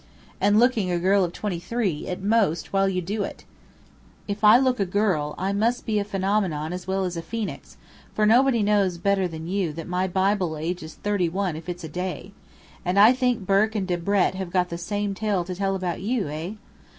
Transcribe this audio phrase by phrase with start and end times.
[0.41, 3.45] "And looking a girl of twenty three, at most, while you do it!"
[4.27, 7.77] "If I look a girl, I must be a phenomenon as well as a phoenix,
[8.15, 11.83] for nobody knows better than you that my Bible age is thirty one if it's
[11.83, 12.31] a day.
[12.83, 16.27] And I think Burke and Debrett have got the same tale to tell about you,
[16.29, 16.53] eh?"